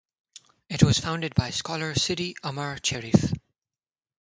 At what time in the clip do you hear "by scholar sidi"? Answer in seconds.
1.35-2.33